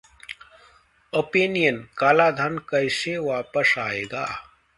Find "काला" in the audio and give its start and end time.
1.97-2.29